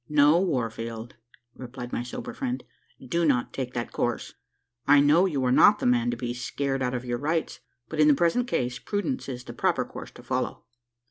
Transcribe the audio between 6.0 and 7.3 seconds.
to be scared out of your